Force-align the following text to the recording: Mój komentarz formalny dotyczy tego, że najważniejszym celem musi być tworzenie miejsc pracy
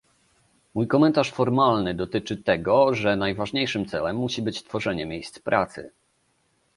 Mój 0.73 0.87
komentarz 0.87 1.31
formalny 1.31 1.93
dotyczy 1.93 2.37
tego, 2.37 2.93
że 2.93 3.15
najważniejszym 3.15 3.85
celem 3.85 4.15
musi 4.17 4.41
być 4.41 4.63
tworzenie 4.63 5.05
miejsc 5.05 5.39
pracy 5.39 5.91